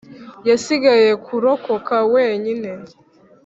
yasigaye 0.49 1.09
kurokoka 1.25 1.95
wenyine. 2.13 2.71